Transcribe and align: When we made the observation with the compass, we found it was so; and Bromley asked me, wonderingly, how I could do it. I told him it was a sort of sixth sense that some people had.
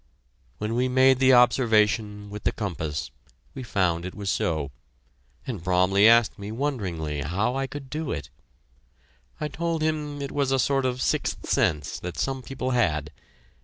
When 0.57 0.73
we 0.73 0.87
made 0.87 1.19
the 1.19 1.33
observation 1.33 2.31
with 2.31 2.43
the 2.43 2.51
compass, 2.51 3.11
we 3.53 3.61
found 3.61 4.03
it 4.03 4.15
was 4.15 4.31
so; 4.31 4.71
and 5.45 5.63
Bromley 5.63 6.07
asked 6.09 6.39
me, 6.39 6.51
wonderingly, 6.51 7.21
how 7.21 7.55
I 7.55 7.67
could 7.67 7.87
do 7.87 8.11
it. 8.11 8.31
I 9.39 9.47
told 9.47 9.83
him 9.83 10.19
it 10.19 10.31
was 10.31 10.51
a 10.51 10.57
sort 10.57 10.87
of 10.87 11.03
sixth 11.03 11.47
sense 11.47 11.99
that 11.99 12.17
some 12.17 12.41
people 12.41 12.71
had. 12.71 13.11